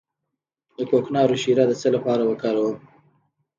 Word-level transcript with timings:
د 0.77 0.79
کوکنارو 0.89 1.35
شیره 1.43 1.65
د 1.67 1.73
څه 1.81 1.87
لپاره 1.95 2.23
وکاروم؟ 2.25 2.77